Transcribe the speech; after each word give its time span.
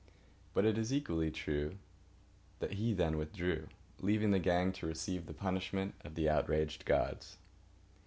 But 0.55 0.65
it 0.65 0.79
is 0.79 0.91
equally 0.91 1.29
true 1.29 1.77
that 2.57 2.73
he 2.73 2.91
then 2.91 3.19
withdrew, 3.19 3.67
leaving 3.99 4.31
the 4.31 4.39
gang 4.39 4.71
to 4.73 4.87
receive 4.87 5.27
the 5.27 5.31
punishment 5.35 5.93
of 6.03 6.15
the 6.15 6.27
outraged 6.27 6.85
gods. 6.85 7.37